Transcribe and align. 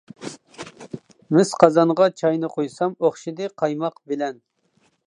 مىس 1.37 1.51
قازانغا 1.65 2.09
چاينى 2.23 2.51
قۇيسام، 2.55 2.97
ئوخشىدى 3.03 3.53
قايماق 3.63 4.03
بىلەن. 4.13 4.43